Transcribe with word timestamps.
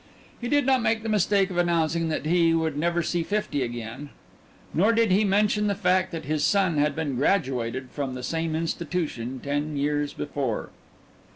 He 0.39 0.47
did 0.47 0.65
not 0.65 0.81
make 0.81 1.03
the 1.03 1.09
mistake 1.09 1.51
of 1.51 1.57
announcing 1.57 2.09
that 2.09 2.25
he 2.25 2.55
would 2.55 2.75
never 2.75 3.03
see 3.03 3.21
fifty 3.21 3.61
again, 3.61 4.09
nor 4.73 4.93
did 4.93 5.11
he 5.11 5.23
mention 5.23 5.67
the 5.67 5.75
fact 5.75 6.11
that 6.11 6.25
his 6.25 6.43
son 6.43 6.77
had 6.77 6.95
been 6.95 7.15
graduated 7.17 7.91
from 7.91 8.15
the 8.15 8.23
same 8.23 8.55
institution 8.55 9.39
ten 9.43 9.77
years 9.77 10.11
before. 10.13 10.71